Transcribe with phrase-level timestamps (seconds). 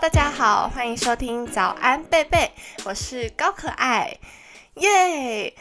[0.00, 2.50] 大家好，欢迎收听早安贝贝，
[2.84, 4.18] 我是高可爱，
[4.74, 5.54] 耶！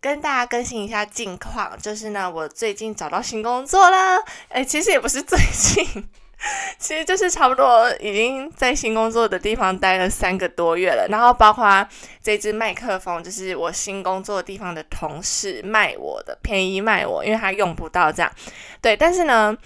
[0.00, 4.16] 跟大家更新一下近况，就是呢，我最近找到新工作了，
[4.50, 6.08] 哎，其实也不是最近，
[6.78, 11.84] 其实就是差不多已经在新工作的地方待了三个多月了，然后包括
[12.22, 18.30] 这支麦克风，就是我新工作地方的同事卖我的，便宜卖我，因为他用不到这样，
[18.80, 19.58] 对，但是呢。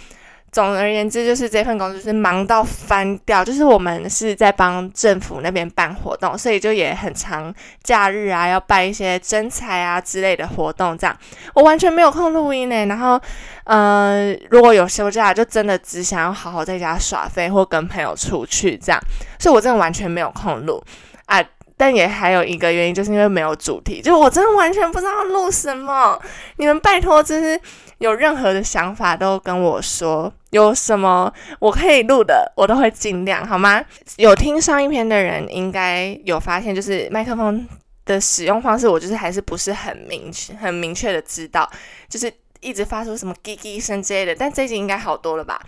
[0.54, 3.44] 总而言之，就是这份工作是忙到翻掉。
[3.44, 10.96] 就是我们是在帮政府那边办活动，所以就也很长假日啊，要办一些征才啊之类的活动。
[10.96, 11.16] 这样
[11.54, 12.86] 我完全没有空录音呢。
[12.86, 13.20] 然后，
[13.64, 19.00] 呃，如果有休假，就真的只想要好好在家耍飞或跟朋友出去这样。
[19.40, 20.80] 所以我真的完全没有空录
[21.26, 21.42] 啊。
[21.76, 26.20] 但也还有一个原因，就是因为没有主题，就我真的完全不知道录什么。
[26.56, 27.60] 你们拜托，就是
[27.98, 30.32] 有任何的想法都跟我说。
[30.50, 33.84] 有什么我可以录的，我都会尽量，好吗？
[34.18, 37.66] 有听上一篇的人应该有发现，就是麦克风
[38.04, 41.68] 的使用方式，我就是还是不是很明确、很明确的知道，
[42.08, 44.32] 就是一直发出什么滴滴声之类的。
[44.32, 45.60] 但这集应该好多了吧？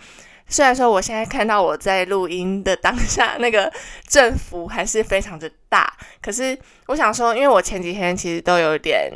[0.47, 3.71] 虽然说我现在看到我在录音的当下，那个
[4.07, 9.11] 振幅还是非常的大，可是我想说，因为我前几天其实都有点。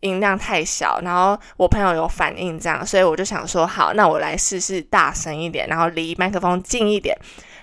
[0.00, 7.16] 音量太小，然后我朋友有反应这样，所以我就想说，好，那我来试试大声一点，然后离麦克风近一点。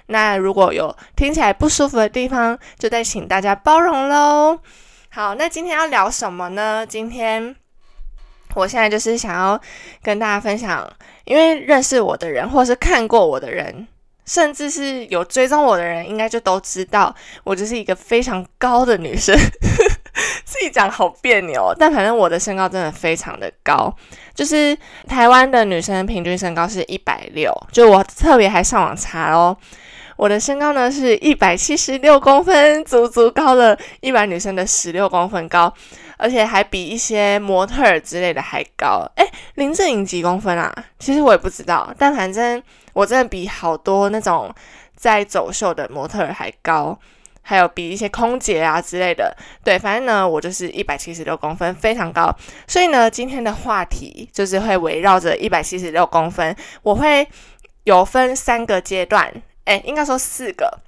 [0.07, 4.59] 那如果有听起来不舒服的地方，就再请大家包容喽。
[5.09, 6.85] 好，那今天要聊什么呢？
[6.85, 7.55] 今天
[8.55, 9.59] 我现在就是想要
[10.01, 10.87] 跟大家分享，
[11.25, 13.87] 因为认识我的人，或是看过我的人，
[14.25, 19.35] 甚至是有追踪我的人，应该就都知道，我就是一个非常高的女生。
[20.45, 23.91] 自己讲好别扭，但反正我的身高真的非常的高，
[24.35, 29.57] 就是台湾的女生平均身高是一百六，就我特别还上网查哦，
[30.15, 35.73] 我的身高呢是一百七十六公分，足足高了一般女生的十六公分高，
[36.17, 39.09] 而且还比一些模特儿之类的还高。
[39.15, 39.25] 诶，
[39.55, 40.73] 林志颖几公分啊？
[40.99, 42.61] 其实我也不知道，但反正
[42.93, 44.53] 我真的比好多那种
[44.95, 46.97] 在走秀的模特儿还高。
[47.45, 49.35] 还有比一些空姐啊之类的，
[49.65, 52.33] 对，反正呢，我就是一百七十六公分，非常高。
[52.65, 57.27] 所以呢，今天的话题就是会围绕着一百七十六公分，我会
[57.83, 59.29] 有分三个阶段，
[59.65, 60.79] 哎，应该说四个。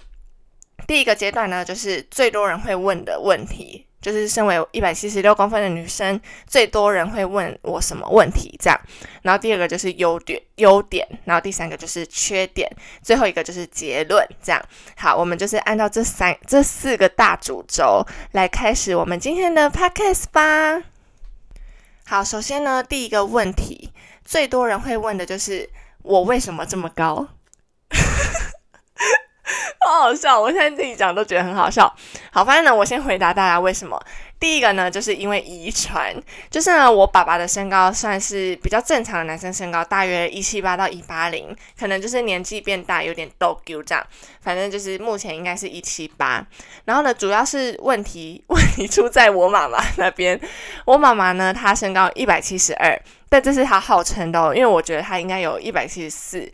[0.88, 3.85] 第一个阶段呢，就是最多人会问的问题。
[4.06, 8.56] 就是身为一百七十六公分的女生，最多人会问我什么问题？
[8.62, 8.80] 这样，
[9.24, 12.72] 然后第二个就是优点，优点，然后第三个就是缺点，
[13.02, 14.24] 最后一个就是结论。
[14.44, 14.64] 这样，
[14.96, 20.84] 好，我们就是按照这三、这四个大主轴来开始我们今天的 podcast 吧。
[22.06, 23.92] 好，首先呢，第一个问题，
[24.24, 25.68] 最多人会问的就是
[26.04, 27.28] 我为什么这么高？
[29.86, 31.94] 好好笑，我现在自己讲都觉得很好笑。
[32.32, 34.00] 好，反正呢，我先回答大家为什么。
[34.38, 36.14] 第一个呢，就是因为遗传，
[36.50, 44.06] 就是呢，我爸爸的身高算是比较正常的男生身高，大约一七八到一八零，可能就是年纪变大有点逗 Q 这样。
[44.42, 46.46] 反正就是目前应该是一七八。
[46.84, 50.40] 然后呢，主要是问题 问题出在我妈妈那边。
[50.84, 56.52] 我妈妈呢，她身高一百七十二，但这是她号称的，因为我觉得她应该有一百七十四。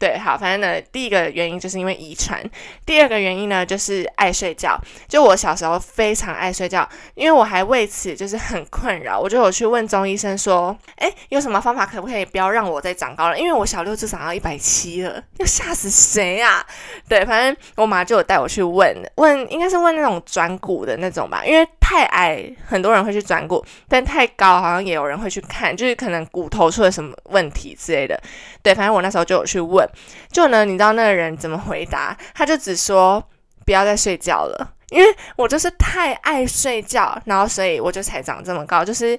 [0.00, 2.42] 对，好，反正呢，第一个原因就是因为遗传，
[2.86, 4.80] 第二个原因呢就是爱睡觉。
[5.06, 9.20] 就我小时候非常爱睡觉，因为我还为此就是很困扰。
[9.20, 13.38] 我就有去问中医生说，哎，有什么方法可不可以不要让我再长高了？
[13.38, 16.64] 因为我小六就长到一百七了，要吓死谁呀？
[17.06, 28.16] 对，反正我妈就有带我去问问，应该是问那种转骨的那种吧，因为太矮很多人会去转骨，但太高好像也有人会去看，就是可能骨头出了什么问题之类的。
[28.62, 29.84] 对，反正我那时候就有去问。
[30.30, 32.16] 就呢，你知道那个人怎么回答？
[32.32, 33.20] 他就只说
[33.66, 38.84] 不要再睡觉了，因为我就是太爱睡觉，然后所以我就才长这么高。
[38.84, 39.18] 就是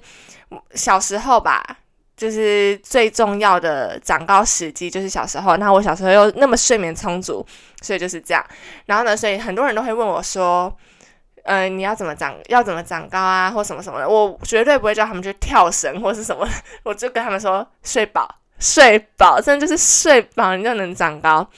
[0.73, 1.61] 小时候吧，
[2.15, 5.57] 就是最重要的长高时机就是小时候。
[5.57, 7.45] 那我小时候又那么睡眠充足，
[7.81, 8.41] 所以就是这样。
[8.85, 10.73] 然后呢，所以很多人都会问我说
[11.43, 12.35] ：“呃，你要怎么长？
[12.47, 13.49] 要怎么长高啊？
[13.51, 16.47] 或什么什么的？”我绝对不会叫他们去跳绳或是什么，
[16.83, 18.35] 我就跟他们说睡饱。
[18.61, 21.49] 睡饱，真的就是睡饱，你就能长高。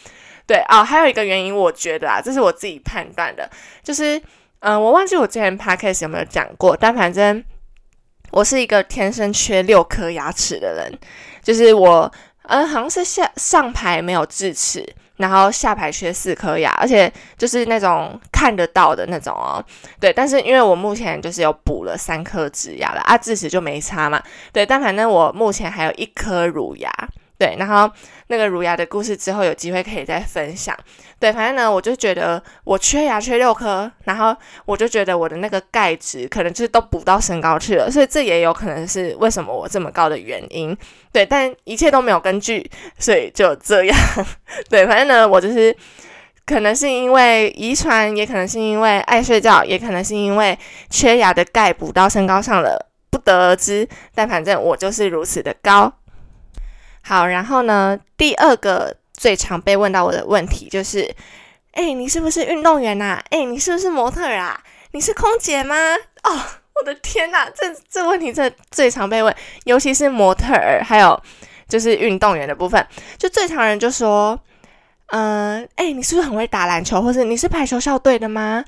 [0.47, 3.49] 对啊，还有一个原因，我觉得啊，这是我自己判断的，
[3.83, 4.21] 就是，
[4.59, 7.43] 嗯，我忘记我之前 podcast 有没有讲过，但反正
[8.31, 10.97] 我是一个天生缺六颗牙齿的人，
[11.43, 12.09] 就是我，
[12.43, 14.87] 嗯，好像是下上排没有智齿。
[15.17, 19.63] 然后下排缺四颗牙，而且就是那种看得到的那种哦。
[19.99, 24.21] 对，但是因为我目前就是有补了三颗植牙了啊，智齿就没差嘛。
[24.51, 26.91] 对，但反正我目前还有一颗乳牙。
[27.43, 27.91] 对，然后
[28.27, 30.73] 那个乳牙的故事之后有机会可以再分享。
[31.19, 40.77] 对，反正呢，我就觉得我缺牙缺六颗，然后我就觉得我的那个钙质可能就是都补到身高去了，所以这也有可能是为什么我这么高的原因。
[41.11, 42.65] 对，但一切都没有根据，
[42.97, 43.97] 所以就这样。
[44.69, 45.75] 对，反正呢，我就是
[46.45, 50.57] 可能是因为遗传，也可能是因为爱睡觉，也可能是因为
[50.89, 53.85] 缺牙的钙补到身高上了，不得而知。
[54.15, 55.91] 但反正我就是如此的高。
[57.03, 58.95] 好，然后呢，第二个。
[59.15, 61.09] 最常被问到我的问题就是：
[61.73, 63.21] 哎，你是不是运动员呐？
[63.29, 64.59] 哎，你是不是模特啊？
[64.91, 65.75] 你是空姐吗？
[66.23, 66.41] 哦，
[66.75, 69.33] 我的天呐，这这问题这最常被问，
[69.65, 71.17] 尤其是模特儿，还有
[71.69, 72.85] 就是运动员的部分，
[73.17, 74.37] 就最常人就说：
[75.11, 78.65] 嗯，哎，你是不是很会打篮球，或者你是排球校队的吗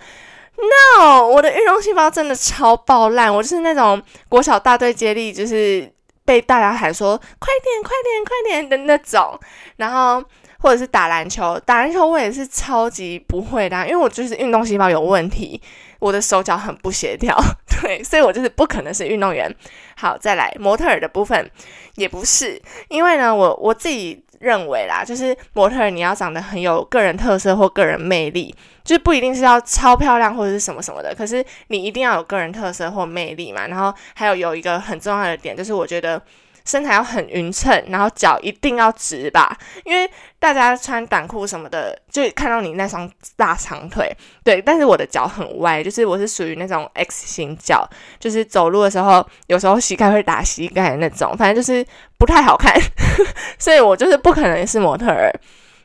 [0.56, 5.92] ？No，我的运动细胞真的超爆烂，我就是那种国小大队接力，就是
[6.26, 9.40] 被大家喊说快点、快点、快点的那种，
[9.78, 10.24] 然后。
[10.58, 15.62] 或者是打篮球，打篮球我也是超级不会的，因为我就是运动细胞有问题，
[16.00, 17.38] 我的手脚很不协调，
[17.84, 19.54] 对，所以我就是不可能是运动员。
[19.96, 21.48] 好，再来模特儿的部分
[21.96, 28.54] 也不是，因为呢，我我自己认为啦，就是模特儿你要长得很有个人特色或个人魅力，
[28.84, 33.68] 就是不一定是要超漂亮或者是什么什么的，可是你一定要有个人特色或魅力嘛。
[33.68, 36.22] 然后还有有一个很重要的点，就是我觉得。
[36.66, 40.10] 身材要很匀称，然后脚一定要直吧，因为
[40.40, 44.12] 大家穿短裤什么的，就看到你那双大长腿。
[44.44, 47.88] 对，但是我的脚很歪，就是我是属于那种 X 型脚，
[48.20, 51.86] 就是走路的时候有时候膝盖会打膝盖那种，反正就是
[52.18, 52.74] 不太好看，
[53.60, 55.32] 所以我就是不可能是模特儿。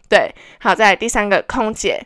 [0.08, 2.04] 对，好在第三个空姐。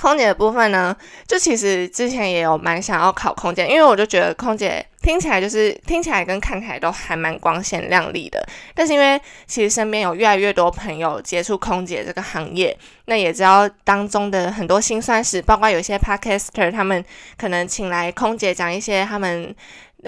[0.00, 0.94] 空姐的部分呢，
[1.26, 8.44] 就其实之前也有蛮想要考空姐，因为我就觉得空姐听起来就是听起来跟看起来都还蛮光鲜亮丽的。
[8.74, 17.04] 但是因为其实身边有越来越多朋友接触空姐这个行业，那也知道当中的很多辛酸史，包括有些 podcaster 他们
[17.38, 19.54] 可能请来空姐讲一些他们。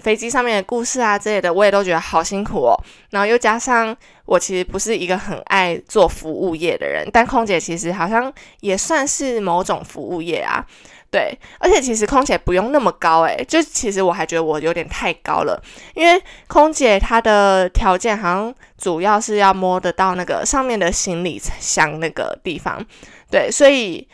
[0.02, 2.74] 飞机上面的故事啊之类的，我也都觉得好辛苦哦。
[3.10, 10.64] 然后又加上我其实不是一个很爱做服务业的人，但空姐其实好像也算是某种服务业啊。
[11.10, 15.62] 对，而且其实空姐不用那么高诶，就其实我还觉得我有点太高了，
[15.94, 22.84] 因为空姐她的条件好像主要是要摸得到那个上面的行李箱那个地方。
[23.30, 24.06] 对，所以。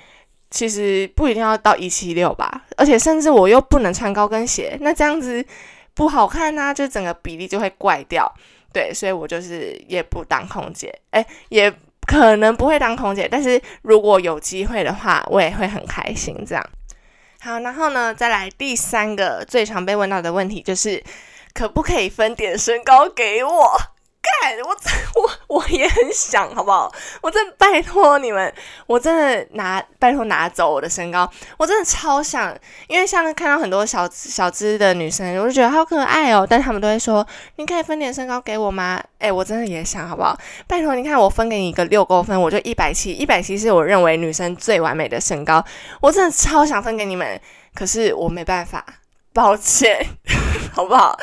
[0.53, 5.45] 其实不一定要到一七六吧，而且甚至我又不能穿高跟鞋，那这样子
[5.95, 8.31] 不好看呐，就整个比例就会怪掉。
[8.71, 11.73] 对，所以我就是也不当空姐，哎，也
[12.07, 16.37] 可能不会当空姐，但是如果有机会的话，我也会很开心。
[16.47, 16.65] 这样
[17.41, 21.03] 好，然后呢，再来第三个最常被问到的问题就是，
[21.55, 23.79] 可不可以分点身高给我？
[24.23, 24.77] 干我
[25.21, 26.93] 我我也很想，好不好？
[27.21, 28.53] 我真的拜托你们，
[28.87, 36.47] 我真的拿拜托拿走我的身高，我真的超想，因为像看到很多小小只的女生，我就觉得好可爱哦。
[36.49, 37.27] 但他们都会说，
[37.57, 39.03] 你可以分点身高给我吗？
[39.19, 40.39] 哎，我真的也想，好不好？
[40.69, 45.65] 拜托，你看我分给你一个六公分，我就一百七，一百七是我认为女生最完美的身高，
[46.01, 47.41] 我真的超想分给你们，
[47.75, 48.85] 可是我没办法。
[49.33, 50.07] 抱歉，
[50.73, 51.17] 好不好？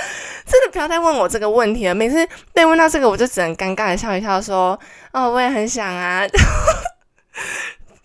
[0.46, 1.94] 真的不要再问我这个问题了。
[1.94, 4.80] 每次被问到这个，我就只能尴尬的笑一笑，说
[5.14, 6.24] ：“哦，我也很想啊。”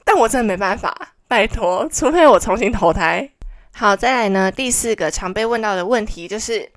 [0.04, 0.94] 但我真的没办法，
[1.26, 3.30] 拜托，除非我重新投胎。
[3.74, 6.70] 好，再来呢，第四个常被问到的问题就是：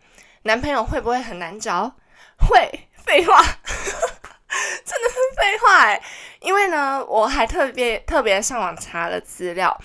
[0.43, 1.91] 男朋友会不会很难找？
[2.38, 6.01] 会，废话， 真的是废话哎。
[6.39, 9.77] 因为呢，我还特别特别上网查了资料。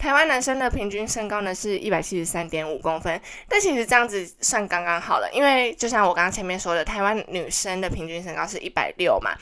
[0.00, 9.32] 台湾男生的平均身高呢是一百七十三点五公分，但其实这样子算刚刚好了，因为就像我刚刚前面说的，台湾女生的平均身高是一百六嘛，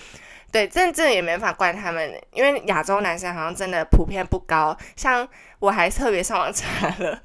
[0.51, 5.27] 对，这这也没法怪他们，因为亚洲男生好像真的普遍不高，像
[5.61, 7.23] 我还特别上网查了，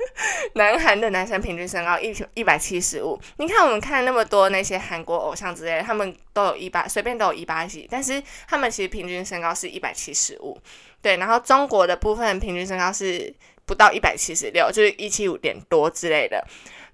[0.53, 10.55] 南韩的男生平均身高一一百七十五，你看我们看那么多那些韩国偶像之类，他们都有一八，随便都有一八几，但是他们其实平均身高是一百七十五。
[11.03, 13.31] 对，然后中国的部分平均身高是
[13.65, 16.43] 不到一百七十六，就是一七五点多之类的。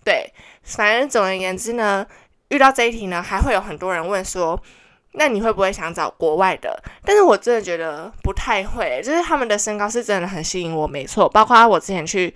[0.03, 0.29] 对，
[0.63, 2.05] 反正总而言之呢，
[2.49, 4.59] 遇到这一题呢，还会有很多人问说，
[5.11, 6.81] 那你会不会想找国外的？
[7.05, 11.29] 但是我真的觉得不太会，就是他们的身高是真的很吸引我，没错。
[11.29, 12.33] 包括我之前去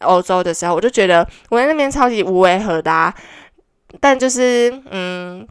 [0.00, 3.14] 欧洲的时候，我就觉得我在那边超级无违和的，
[4.00, 5.46] 但就是嗯。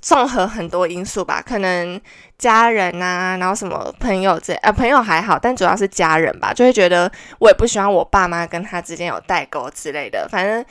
[0.00, 2.00] 综合很多因素吧，可能
[2.38, 10.28] 家人呐，然后什么朋友这呃朋友还好，但主要是家人吧，就会觉得我也不希望我爸妈跟他之间有代沟之类的。
[10.30, 10.64] 反正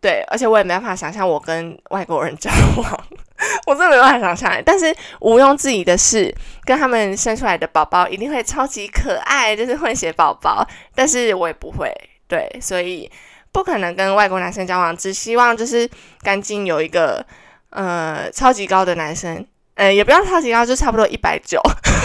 [0.00, 3.04] 对，而且我也没办法想象我跟外国人交往，
[3.66, 4.62] 我真的没办法想象。
[4.64, 6.32] 但是毋庸置疑的是，
[6.64, 10.64] 跟他们生出来的宝宝一定会超级可爱，就是混血宝宝。
[10.94, 11.90] 但是我也不会，
[12.28, 13.10] 对，所以
[13.50, 14.94] 不可能跟外国男生交往。
[14.96, 15.88] 只希望就是
[16.20, 17.24] 干净有一个
[17.70, 21.60] 呃超级高的男生，呃也不要超级高，就差不多一百九，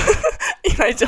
[0.63, 1.07] 一百九。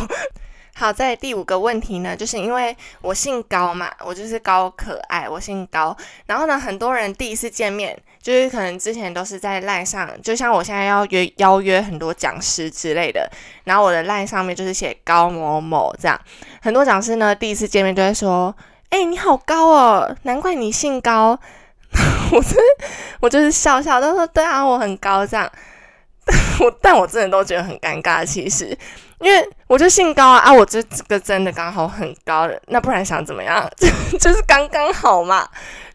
[0.75, 5.95] 好，在第五个问题呢，就是因为我姓高嘛，我就是高可爱，我姓高。
[6.25, 13.29] 然后呢，很多人第一次见面，就是可能之前都是在赖上，就像我现在要约邀约很多讲师之类的，
[13.65, 16.19] 然后我的赖上面就是写高某某这样。
[16.60, 18.53] 很多讲师呢，第一次见面就会说
[18.89, 21.39] ：“哎，你好高哦，难怪你姓高。”
[22.32, 22.58] 我真，
[23.20, 25.50] 我就是笑笑，都说：“对啊，我很高。”这样，
[26.60, 28.78] 我但我真的都觉得很尴尬，其实。
[29.20, 30.52] 因为我就姓高啊啊！
[30.52, 33.66] 我这这个真的刚好很高的，那不然想怎么样？
[33.80, 35.48] 就就是刚刚好嘛。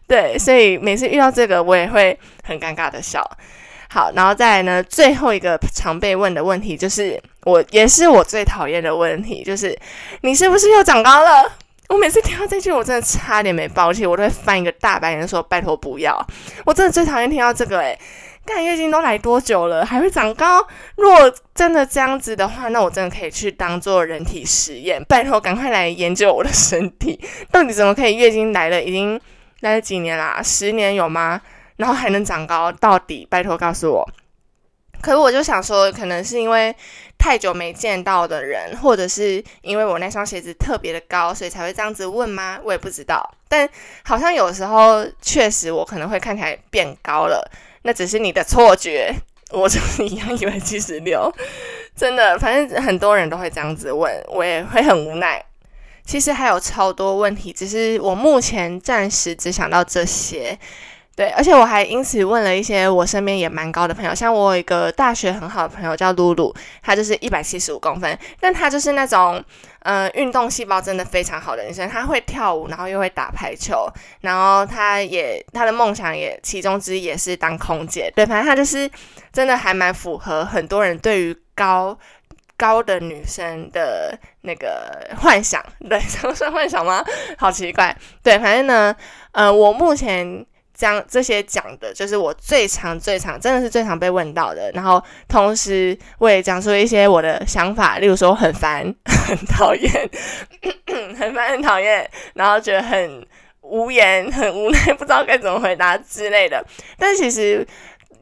[0.07, 3.23] 对，所以每次遇到这个，我也会很尴尬的笑。
[3.91, 9.77] 好，然后再来呢，最后一个常被问的问题，就是我也是我最讨厌的问题，就是
[10.21, 11.51] 你是不是又长高了？
[11.89, 16.25] 我每次听到这句，我真的差点没爆气，我都会翻一个大白眼说：“拜托不要！”
[16.65, 17.99] 我真的最讨厌听到这个，诶
[18.45, 20.65] 看月经都来多久了，还会长高？
[20.95, 25.03] 如果真的这样子的话，那我真的可以去当做人体实验。
[25.05, 27.19] 拜托，赶快来研究我的身体，
[27.51, 28.81] 到底怎么可以月经来了？
[28.81, 29.19] 已经
[29.61, 30.41] 来了几年啦？
[30.43, 31.41] 十年有吗？
[31.77, 32.71] 然后还能长高？
[32.71, 33.27] 到底？
[33.29, 34.09] 拜托告诉我。
[35.01, 36.75] 可是我就想说，可能是因为
[37.19, 42.57] 太久没见到的人，或者是因为我那双鞋子特别的高，所以才会这样子问吗？
[42.63, 43.21] 我也不知道。
[43.49, 43.69] 但
[44.03, 47.45] 好像有时候确实我可能会看起来变高了。
[47.81, 49.13] 那只是你的错觉，
[49.51, 51.31] 我就是一样以为七十六，
[51.95, 55.43] 真的，反正很多人都会这样子问，我也会很无奈。
[56.05, 60.57] 其实还有超多问题，只是我目前暂时只想到这些。
[61.19, 69.43] 对，而且我还因此问了一些我身边也蛮高的朋友，像我有一个大学很好的朋友叫露露，她就是一百七十五公分，但她就是那种，
[69.79, 73.85] 呃，运动细胞真的非常好的女生，她会跳舞，然后又会打排球，
[74.21, 78.89] 然后她也她的梦想也其中之一也是当空姐，对，反正她就是
[79.33, 81.99] 真的还蛮符合很多人对于高
[82.55, 87.03] 高的女生的那个幻想，对， 这算幻想吗？
[87.37, 88.95] 好奇怪，对，反正呢，
[89.33, 90.45] 呃，我目前。
[90.79, 94.71] 讲这些讲的就是我最常、最常，真的是最常被问到的。
[94.73, 98.83] 然后同时我也讲出一些我的想法，例如说很烦、
[99.27, 99.91] 很讨厌、
[101.19, 103.27] 很烦、很讨厌，然后觉得很
[103.59, 106.65] 无言、很无奈，不知道该怎么回答之类的。
[106.97, 107.67] 但其实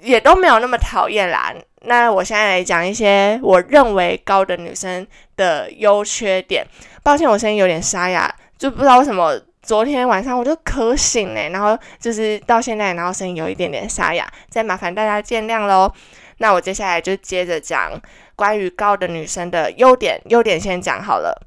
[0.02, 1.54] 也都没有那么讨厌啦。
[1.82, 6.66] 那我现在来讲一些我认为高的女生的优缺点。
[7.04, 9.40] 抱歉，我声音有点沙哑，就不知道为什么。
[9.68, 15.92] 昨天晚上我就咳醒嘞，然后就是到现在，然后声音有一点点沙哑，再麻烦大家见谅喽。
[16.38, 17.92] 那我接下来就接着讲
[18.34, 21.47] 关于高的女生的优点，优点先讲好了。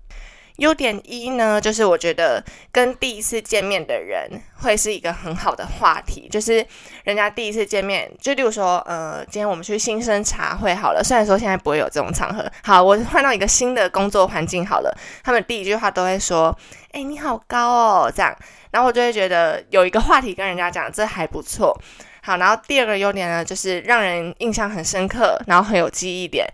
[0.61, 6.65] 优点一呢，就是我觉得跟第一次见面的人会是一个很好的话题，就是
[7.05, 16.55] 人家第一次见面，就例如说，呃，今天我们去新生茶会好了，虽然说现在不会有这种场合，好，我换到一个新的工作环境好了，他们第一句话都会说，
[16.93, 18.37] 哎，你好高哦，这样，
[18.71, 21.75] 然后我就会觉得有一个话题跟人家讲，这还不错。
[22.23, 26.47] 好，然后第二个优点呢，就是让人印象很深刻，然后很有记忆点。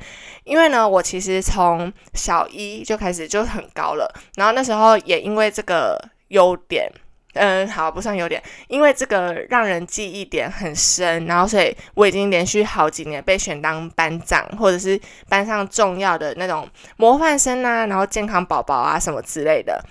[0.44, 6.88] 因为呢，我其实从小一就开始就很高了，然后那时候也因为这个优点，
[7.34, 19.84] 嗯，好不算优点，因为这个让人记忆点很深，然后所以我已经连续好几年被选当班长，或者是班上重要的那种模范生啊，然后健康宝宝啊什么之类的。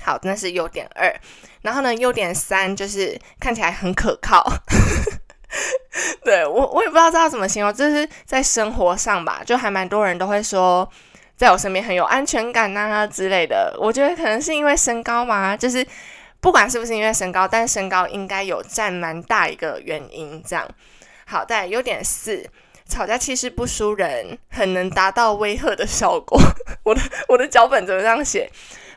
[0.00, 1.12] 好，那是优点二。
[1.62, 4.44] 然后呢，优点三就是看起来很可靠。
[6.22, 10.88] 对我，我也不知道知道怎么形容，就是在生活上吧，就还蛮多人都会说，
[11.36, 13.74] 在我身边很有安全感呐之类的。
[13.80, 15.84] 我觉得可能是因为身高嘛，就是
[16.40, 20.42] 不管是不是因为身高，但身高应该有占蛮大一个原因。
[20.46, 20.68] 这样
[21.26, 22.48] 好，再优点四，
[22.86, 26.38] 吵架气势不输人，很能达到威吓的效果。
[26.84, 28.50] 我的我的脚本怎么这样写？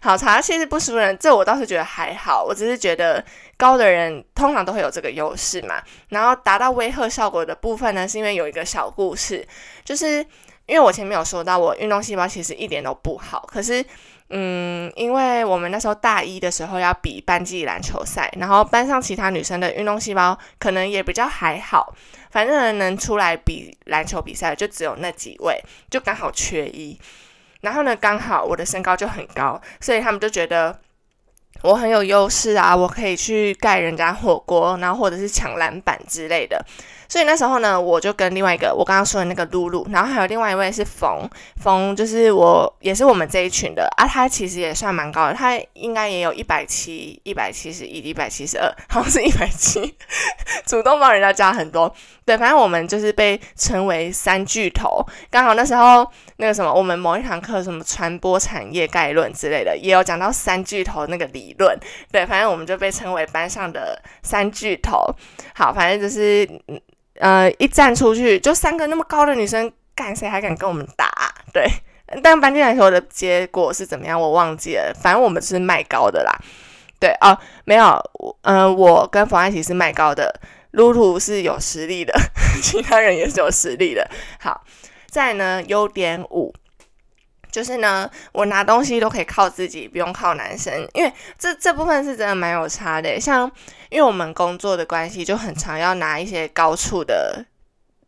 [0.04, 2.44] 好，吵架气势不输人，这我倒是觉得还好。
[2.44, 3.24] 我只是觉得
[3.56, 5.80] 高的人通常都会有这个优势嘛。
[6.10, 9.48] 然后达到威吓效果的部分呢，是因为有一个小故事，
[9.86, 10.26] 就是
[10.66, 13.48] 因为我前面有说到，我运动细胞其实一点都不好。
[13.52, 13.86] 可是，
[14.32, 21.94] 嗯，因为我们那时候大一的时候要比班级篮球赛，然后班上其他女生的运动细胞可能也比较还好，
[22.32, 27.00] 反正能出来比篮球比赛就只有那几位，就刚好缺一。
[27.62, 30.78] 然后呢，刚好我的身高就很高，所以他们就觉得
[31.62, 36.64] 我很有优势啊，我可以去盖人家火锅，然后或者是抢篮板之类的。
[37.08, 41.30] 所以那时候呢，我就跟另外一个我刚刚说的那个露露，然后还有另外一位是冯
[41.62, 44.08] 冯，就是我也是我们这一群的啊。
[44.08, 49.94] 他其实也算蛮高的，他应该也有一百七、一百七十一、一百七十二，好像是一百七，
[50.66, 51.94] 主动帮人家加很多。
[52.24, 55.06] 对，反正我们就是被称为三巨头。
[55.30, 61.78] 刚好那时候那个什么，我们某一堂课什么传播产业概论之类的，也有讲到三巨头那个理论。
[62.12, 65.04] 对，反正我们就被称为班上的三巨头。
[65.56, 66.80] 好，反正就是嗯。
[67.16, 71.12] 呃，一站出去就三个那么高的女生，干谁还敢跟我们打？
[71.54, 71.68] 对，
[72.24, 74.92] 但搬进来时候的结果是怎么样，我忘记了。
[75.00, 76.32] 反正我们是卖高的啦。
[77.00, 78.02] 对哦，没有，
[78.42, 80.34] 嗯，我跟冯爱琪是卖高的，
[80.72, 82.14] 露露是有实力的，
[82.64, 84.10] 其他人也是有实力的。
[84.40, 84.64] 好，
[85.08, 86.52] 再呢，优点五。
[87.52, 93.20] 就是呢，我拿东西都可以靠自己，不用靠男生，因为这这部分是真的蛮有差的。
[93.20, 93.52] 像
[93.90, 97.46] 因为我们工作的关系，就很常要拿一些高处的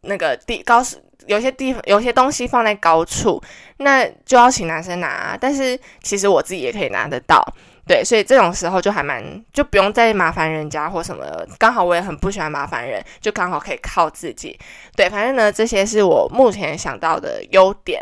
[0.01, 0.81] 那个地高，
[1.27, 3.41] 有些地方有些东西放在高处，
[3.77, 5.37] 那就要请男生拿。
[5.39, 7.45] 但是其实我自己也可以拿得到，
[7.85, 11.25] 对，所以这种时候就还蛮就不用再麻烦人家或什么。
[11.59, 14.57] 刚好我也很不喜欢麻烦人，就刚好可以靠自己。
[14.95, 18.01] 对，反正呢，这些是我目前想到的优点。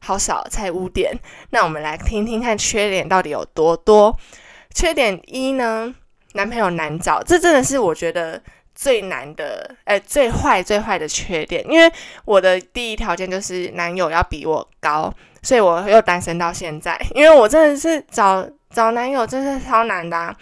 [0.00, 1.12] 好少才五点，
[1.50, 4.16] 那我们来听听看缺点到底有多多。
[4.74, 5.92] 缺点一呢，
[6.34, 8.40] 男朋友难找，这真的是我觉得
[8.74, 11.64] 最难的，哎，最坏最坏的缺点。
[11.68, 11.90] 因为
[12.24, 15.12] 我的第一条件就是男友要比我高，
[15.42, 17.00] 所以我又单身到现在。
[17.14, 20.36] 因为我真的是找找男友真是超难的。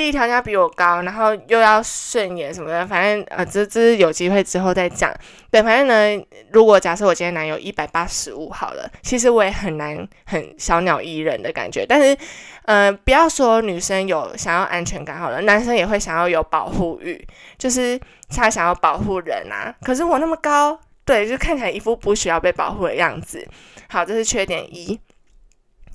[0.00, 5.12] 第一条要比我高，然后又要顺眼什么的，反正呃，这这是有机会之后再讲。
[5.50, 11.84] 对，反正呢，如果假设我今天男友一百八十五好了，其实我也很难很小鸟依人的感觉。
[11.86, 12.16] 但是，
[12.62, 17.22] 呃，不要说女生有想要安全感好了，男生也会想要有保护欲，
[17.58, 19.70] 就是他想要保护人啊。
[19.82, 23.46] 可是我那么高，对，就看起来一副不需要被保护的样子。
[23.90, 24.98] 好，这是缺点一。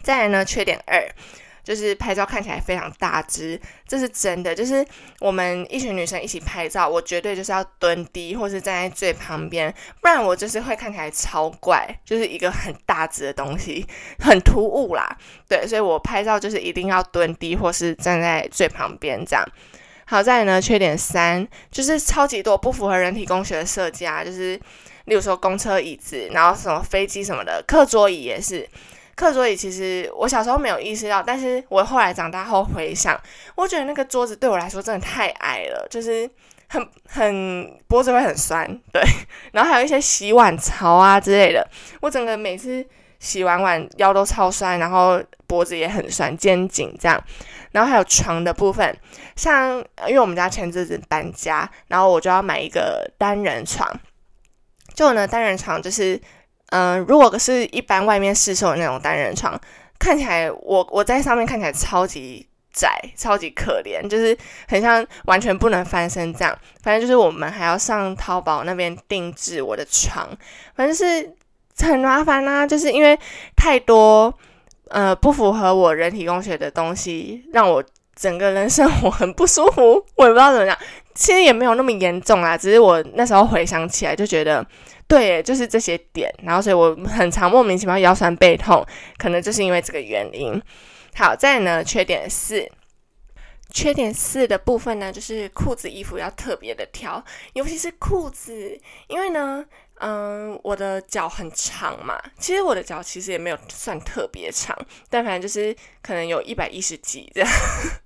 [0.04, 1.04] 再来呢，缺点二。
[1.66, 4.54] 就是拍照看起来非常大只，这是真的。
[4.54, 4.86] 就是
[5.20, 13.84] 我们一群女生一起拍照，我绝对就是要蹲低，或是站在最旁边，不然我就是会看起来超怪，就是一个很大只的东西，
[14.20, 15.18] 很突兀啦。
[15.48, 19.44] 对，所以我拍照就是一定要蹲低，或是站在最旁边这样。
[20.06, 24.56] 好在呢，缺点三就是超级多不符合人体工学的设计啊，就是
[25.06, 28.70] 例如说公车椅子，然后什么飞机什么的，课桌椅也是。
[29.16, 33.18] 课桌椅其实我小时候没有意识到，但是我后来长大后回想，
[33.56, 36.30] 我觉得那个桌子对我来说真的太矮了，就是
[36.68, 39.02] 很很脖子会很酸，对。
[39.54, 41.66] 然后还有一些洗碗槽啊之类的，
[42.02, 42.86] 我整个每次
[43.20, 47.24] 洗完碗腰都超酸，然后脖子也很酸，肩颈这样。
[47.72, 48.94] 然后还有床的部分，
[49.38, 53.90] 像因为我们家前阵子搬家，然后我就要买一个单人床，
[54.94, 56.20] 就呢单人床就是。
[56.72, 59.58] 嗯，如果是一般外面市售的那种单人床，
[60.00, 64.36] 看起来我我在上面看起来超级窄，超级可怜，就是
[64.68, 66.58] 很像完全不能翻身这样。
[66.82, 70.28] 反正就是我们还要上淘宝那边定制我的床，
[70.76, 71.34] 反正是
[71.80, 72.66] 很麻烦啦。
[72.66, 73.18] 就是因为
[73.56, 74.34] 太多
[74.90, 77.82] 呃不符合我人体工学的东西，让我
[78.16, 80.04] 整个人生活很不舒服。
[80.16, 80.76] 我也不知道怎么讲，
[81.14, 84.66] 其实也没有那么严重啦，只是我那时候回想起来就觉得。
[85.08, 88.84] 对，就是这些点，然后所以我很常莫名其妙腰酸背痛，
[89.18, 90.60] 可能就是因为这个原因。
[91.14, 92.68] 好，再呢，缺点四，
[93.70, 99.64] 缺点四的部分呢，就是裤子衣服要特别的挑，尤其是裤子，因为呢，
[100.00, 104.76] 嗯，我的脚很长嘛，其实我的脚其实也没有算特别长，
[105.10, 107.50] 但反正就是可能有一百一十几这样。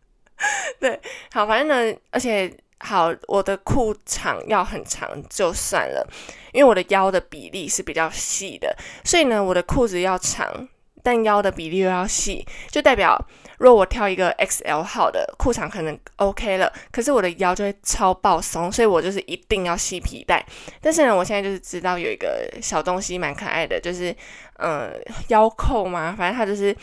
[0.82, 1.00] 对，
[1.32, 2.54] 好，反正呢，而且。
[2.82, 6.08] 好，我的裤长要很长就算了，
[6.54, 10.68] 因为我的腰的比例是比较细的，所以呢，我的裤子要长，
[11.04, 13.22] 但腰的比例又要细，就代表
[13.58, 20.42] 如果我挑一个 XL 号的裤长可能 OK 了，可是我的腰就会超爆松，所以我就是一定要系皮带。
[20.80, 24.16] 但是呢，我现在就是知道有一个小东西蛮可爱的，就是
[24.58, 24.90] 嗯
[25.28, 26.74] 腰扣嘛，反正它就是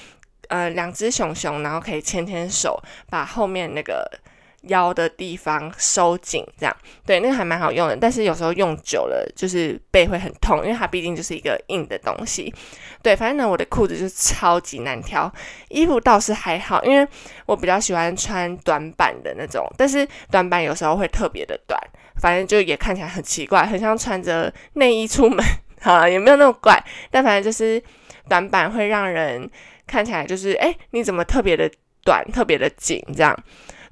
[0.49, 2.79] 呃两只熊熊，然后可以牵牵手，
[3.09, 4.07] 把后面那个。
[4.69, 12.53] 腰的地方收紧，这样对那个还蛮好用的，但是有时候用久了就是背会很痛，因为它毕竟就是一个硬的东西。
[13.03, 15.33] 对，反正呢，我的裤子就超级难挑，
[15.69, 17.07] 衣服倒是还好，因为
[17.47, 21.81] 我比较喜欢穿短版的那种，但是短版有时候会特别的短，
[22.21, 25.45] 反正就也看起来很奇怪，很像穿着内衣出门，
[25.81, 27.83] 好了，也没有那么怪，但反正就是
[28.29, 29.49] 短版会让人
[29.87, 31.71] 看起来就是，哎，你怎么特别的？
[32.07, 33.37] 短，特别的紧，这样。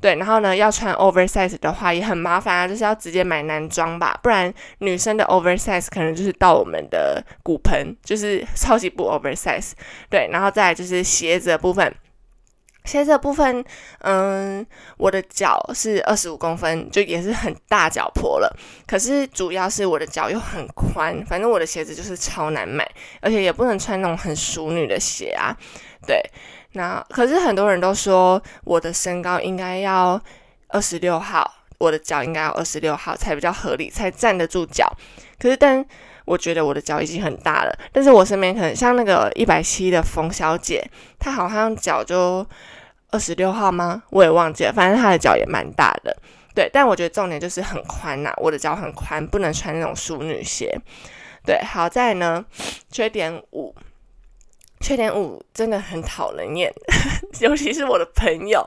[0.04, 9.72] 对，然后呢，要穿 oversize 的话也很麻烦啊，就是要直接买男装吧，不然女生的 oversize 可能就是到我们的骨盆，就是超级不 oversize。
[10.10, 11.90] 对，然后再来就是鞋子的部分，
[12.84, 13.64] 鞋子的部分，
[14.00, 14.64] 嗯，
[14.98, 18.56] 我的脚是二十五公分，就也是很大脚婆了。
[18.86, 22.88] 可是主要是我的脚又很宽，反正我的鞋子就是超难买，
[23.20, 25.56] 而且也不能穿那种很淑女的鞋啊。
[26.06, 26.20] 对。
[26.76, 30.20] 那可是很多人都说我的身高应该要
[30.68, 34.92] 二十六号，我的脚应该要二十六号才比较合理，才站得住脚。
[35.38, 35.84] 可是，但
[36.24, 37.78] 我觉得我的脚已经很大了。
[37.92, 40.82] 但是我身边可能像那个一百七的冯小姐，
[41.18, 42.46] 她好像脚就
[43.10, 44.02] 二十六号吗？
[44.10, 44.72] 我也忘记了。
[44.72, 46.16] 反正她的脚也蛮大的。
[46.54, 50.78] 对，但我觉得重点就是很宽呐，我的脚很宽，不能穿那种淑女鞋。
[51.44, 52.44] 对，好在呢，
[52.90, 53.74] 缺点五。
[54.84, 56.70] 缺点五真的很讨人厌，
[57.40, 58.62] 尤其是我的朋友。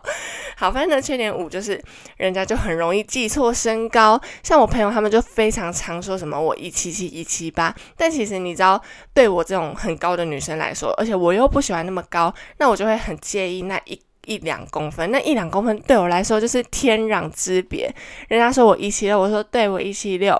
[0.55, 1.79] 好，反正呢，缺点五就是
[2.17, 4.19] 人家就很容易记错身高。
[4.41, 8.81] 像我朋友他们就非常常说什么我一七七一七八，但其实你知道，
[9.13, 15.11] 对我这种很高的女生来说，而且我又不喜欢那么高，那我就会很介意那一一两公分。
[15.11, 17.93] 那一两公分对我来说就是天壤之别。
[18.27, 20.35] 人家说我一七六，我说对我一七六，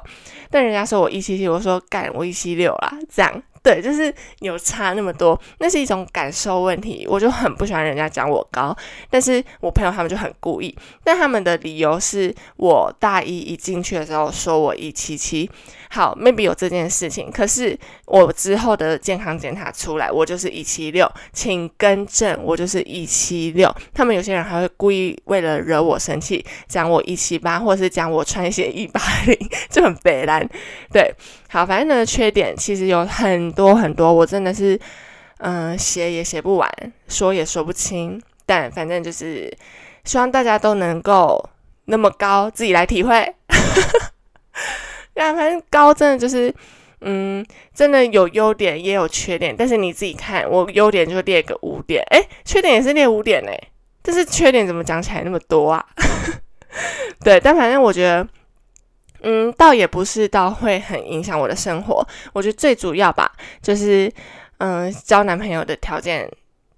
[0.50, 3.44] 但人家说我一七七，我说干我一七六啦，这样。
[3.68, 7.06] 对，就是有差那么多，那是一种感受问题。
[7.06, 8.74] 我就很不喜欢人家讲我高，
[9.10, 10.74] 但是我朋友他们就很故意。
[11.04, 15.52] 但他们的理由是我大一一进去的时候说我一七七，
[15.90, 17.30] 好，maybe 有这件事情。
[17.30, 23.70] 可是我之后的健康检查出来，我就是一七六，请更正，我就是一七六。
[23.94, 29.38] 他们有些人还会故意为了惹我生气，讲我一七八，或者是讲我穿鞋一八零，
[29.70, 30.50] 就很北蓝。
[30.90, 31.14] 对。
[31.50, 34.78] 好，反正呢，缺点其实有很多很多，我真的是，
[35.38, 36.70] 嗯，写也写不完，
[37.08, 38.22] 说也说不清。
[38.46, 39.50] 但反正就是，
[40.04, 41.50] 希望大家都能够
[41.86, 43.34] 那么高，自己来体会。
[45.16, 46.54] 那反正高真的就是，
[47.02, 53.52] 嗯，真的有优点也有缺点，但是你自己看，我优点就列个五点，哎，缺点也是列五点呢。
[54.02, 55.86] 但是缺点怎么讲起来那么多啊？
[57.24, 58.28] 对，但反正我觉得。
[59.30, 62.08] 嗯，倒也不是，倒会很影响我的生活。
[62.32, 63.30] 我觉得最主要吧，
[63.62, 64.10] 就是
[64.60, 66.32] 嗯，交男朋友的条件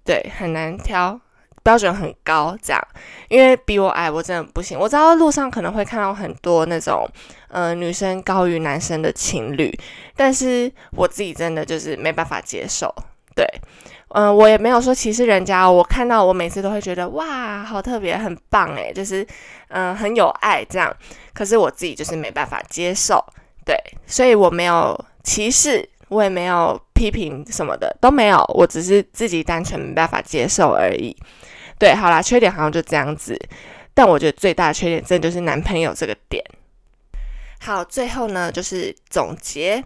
[0.04, 1.16] 对很难挑，
[1.62, 2.88] 标准很高这样。
[3.28, 4.76] 因为比我矮，我真的不行。
[4.76, 7.08] 我知道路上可能会看到很多那种
[7.46, 9.72] 呃女生高于男生的情侣，
[10.16, 12.92] 但是我自己真的就是没办法接受。
[13.36, 13.46] 对。
[14.12, 19.24] 嗯，我也没有说歧视人家，我看到我每次都会觉得哇，好特别，很棒诶，就是
[19.68, 20.94] 嗯很有爱这样。
[21.32, 23.24] 可是我自己就是没办法接受，
[23.64, 31.16] 对，所以我没有歧视，我也没有批评什么的都没有，我只是自己单纯没办法接受而已。
[31.78, 33.38] 对，好啦，缺点好像就这样子，
[33.94, 36.44] 但我觉得最大的缺点真的就是男朋友这个点。
[37.60, 39.84] 好，最后呢就是总结。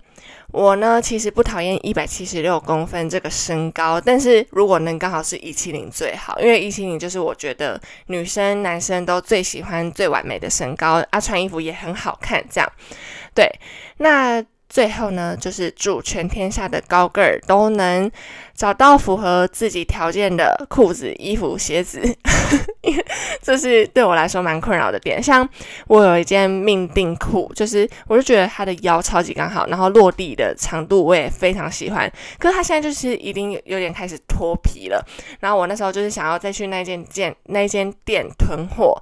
[0.52, 12.72] 我呢其实不讨厌一百七十六公分这个身高，但是如果能刚好是一七零最好，因为一七零就是我觉得女生男生都最喜欢最完美的身高啊，穿衣服也很好看，这样。
[13.34, 13.50] 对，
[13.98, 14.44] 那。
[14.74, 18.10] 最后呢，就是祝全天下的高个儿都能
[18.56, 22.02] 找到符合自己条件的裤子、衣服、鞋子，
[23.40, 25.22] 这是对我来说蛮困扰的点。
[25.22, 25.48] 像
[25.86, 32.12] 我有一件命定裤，就是我就觉得它的腰超级刚好，然后落地的长度我也非常喜欢。
[32.40, 35.00] 可是它现在就是已经有点开始脱皮了。
[35.38, 39.00] 然后我那时候就是想要再去那件件那间店囤货，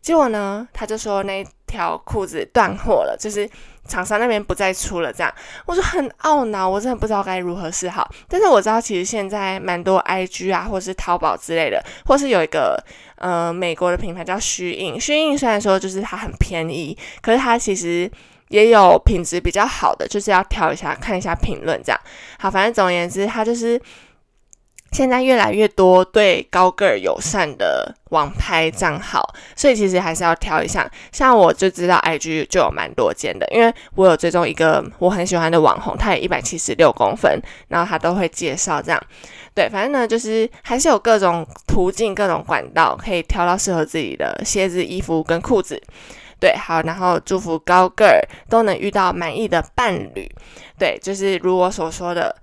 [0.00, 3.48] 结果呢，他就说那条裤子断货了，就是。
[3.88, 5.34] 厂商那边不再出了，这样
[5.66, 8.08] 我就很懊恼，我真的不知道该如何是好。
[8.28, 12.80] 但是我知道，其实现在蛮多 IG 啊，或者是淘宝之类的，或是有一个
[13.16, 15.00] 呃美国的品牌叫虚印。
[15.00, 18.08] 虚印虽然说就是它很便宜，可是它其实
[18.50, 22.00] 也有品质比较好的，就是要挑一下看一下评论这样。
[22.38, 23.82] 好，反正总而言之，它就是。
[24.92, 29.26] 现在越来越多对高个儿友善的网拍账号，
[29.56, 30.88] 所以其实还是要挑一下。
[31.10, 39.02] 像我就知道 IG 就有蛮多间的，因为我有追踪一个我很喜欢的网红，他也一百七十六公分，然后他都会介绍这样。
[39.54, 45.82] 对，反正呢就是还是有各种途径、各种管道可以挑到适合自己的鞋子、衣服跟裤子。
[46.38, 50.30] 对，好，然后祝福高个儿都能遇到满意的伴侣。
[50.78, 52.36] 对，就是如我所说的。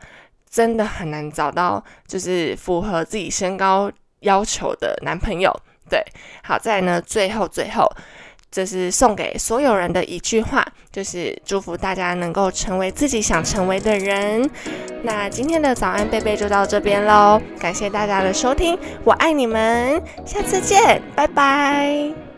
[0.49, 5.53] 真的很难找到，就是符合自己身高要求的男朋友。
[5.89, 6.03] 对，
[6.43, 7.89] 好在呢，最后最后
[8.51, 14.49] 这是送给所有人的一句话，就是祝福大家能够成为自己想成为的人。
[15.03, 22.28] 那今天的早安贝贝就到这边喽，感谢大家的收听，我爱你们，下次见，拜拜。